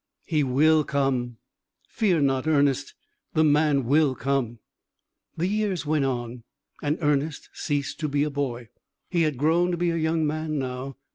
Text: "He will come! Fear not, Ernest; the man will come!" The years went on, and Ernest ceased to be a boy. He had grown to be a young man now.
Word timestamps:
"He 0.25 0.43
will 0.43 0.83
come! 0.83 1.37
Fear 1.87 2.21
not, 2.21 2.47
Ernest; 2.47 2.95
the 3.35 3.43
man 3.43 3.85
will 3.85 4.15
come!" 4.15 4.57
The 5.37 5.45
years 5.45 5.85
went 5.85 6.05
on, 6.05 6.41
and 6.81 6.97
Ernest 7.01 7.51
ceased 7.53 7.99
to 7.99 8.07
be 8.07 8.23
a 8.23 8.31
boy. 8.31 8.69
He 9.11 9.21
had 9.21 9.37
grown 9.37 9.69
to 9.69 9.77
be 9.77 9.91
a 9.91 9.97
young 9.97 10.25
man 10.25 10.57
now. 10.57 10.97